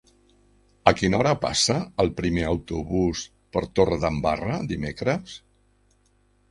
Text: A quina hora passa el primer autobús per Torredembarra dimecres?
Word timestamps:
A 0.91 0.93
quina 1.01 1.19
hora 1.23 1.33
passa 1.43 1.75
el 2.05 2.09
primer 2.21 2.47
autobús 2.53 3.23
per 3.57 3.65
Torredembarra 3.81 4.61
dimecres? 4.75 5.39